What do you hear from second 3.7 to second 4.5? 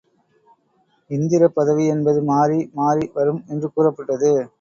கூறப்பட்டது.